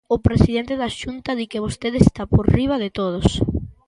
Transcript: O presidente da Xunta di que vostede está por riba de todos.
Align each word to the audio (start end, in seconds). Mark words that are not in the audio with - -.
O 0.15 0.17
presidente 0.27 0.73
da 0.81 0.89
Xunta 0.99 1.31
di 1.39 1.45
que 1.51 1.63
vostede 1.65 1.99
está 2.01 2.23
por 2.33 2.45
riba 2.57 2.75
de 2.83 2.89
todos. 2.99 3.27